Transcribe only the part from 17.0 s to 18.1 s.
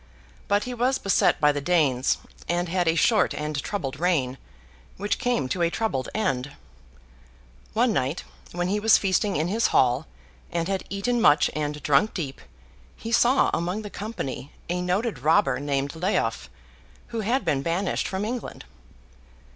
who had been banished